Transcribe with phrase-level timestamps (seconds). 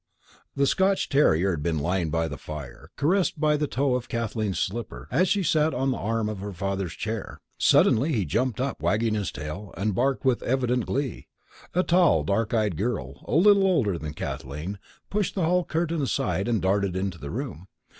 [0.55, 4.57] The Scotch terrier had been lying by the fire, caressed by the toe of Kathleen's
[4.57, 7.39] slipper, as she sat on the arm of her father's chair.
[7.59, 11.27] Suddenly he jumped up, wagging his tail, and barked with evident glee.
[11.75, 14.79] A tall, dark eyed girl, a little older than Kathleen,
[15.11, 17.67] pushed the hall curtains aside and darted into the room.